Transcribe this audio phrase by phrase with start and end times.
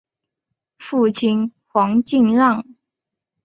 [0.79, 2.65] 父亲黄敬让。